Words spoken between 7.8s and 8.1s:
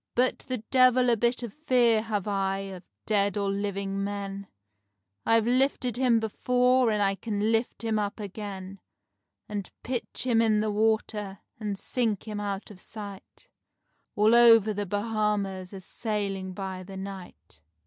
him